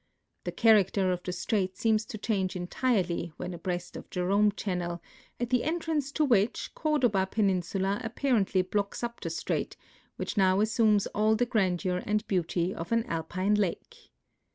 The 0.45 0.51
character 0.51 1.11
of 1.11 1.21
the 1.21 1.31
strait 1.31 1.77
seems 1.77 2.05
to 2.05 2.17
change 2.17 2.55
entirely 2.55 3.33
when 3.37 3.53
abreast 3.53 3.95
of 3.95 4.09
Jerome 4.09 4.51
channel, 4.53 4.99
at 5.39 5.51
the 5.51 5.63
entrance 5.63 6.11
to 6.13 6.25
which 6.25 6.71
Cor 6.73 6.97
doba 6.99 7.29
peninsula 7.29 8.01
apparently 8.03 8.63
blocks 8.63 9.03
up 9.03 9.19
the 9.21 9.29
strait, 9.29 9.77
which 10.15 10.37
now 10.37 10.59
as 10.59 10.71
sumes 10.75 11.05
all 11.13 11.35
the 11.35 11.45
grandeur 11.45 12.01
and 12.03 12.25
beauty 12.25 12.73
of 12.73 12.91
an 12.91 13.03
Alpine 13.05 13.53
lake. 13.53 14.09